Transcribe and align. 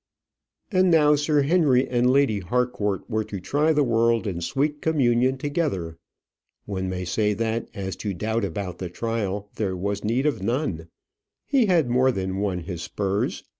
And 0.71 0.89
now 0.89 1.13
Sir 1.13 1.43
Henry 1.43 1.87
and 1.87 2.09
Lady 2.09 2.39
Harcourt 2.39 3.07
were 3.07 3.23
to 3.25 3.39
try 3.39 3.71
the 3.71 3.83
world 3.83 4.25
in 4.25 4.41
sweet 4.41 4.81
communion 4.81 5.37
together. 5.37 5.99
One 6.65 6.89
may 6.89 7.05
say 7.05 7.35
that, 7.35 7.69
as 7.75 7.95
to 7.97 8.15
doubt 8.15 8.43
about 8.43 8.79
the 8.79 8.89
trial, 8.89 9.51
there 9.57 9.77
was 9.77 10.03
need 10.03 10.25
of 10.25 10.41
none. 10.41 10.87
He 11.45 11.67
had 11.67 11.87
more 11.87 12.11
than 12.11 12.37
won 12.37 12.61
his 12.61 12.81
spurs. 12.81 13.43